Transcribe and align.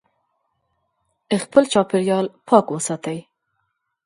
خپل 1.43 1.63
چاپیریال 1.73 2.25
پاک 2.47 2.65
وساتئ. 2.71 3.19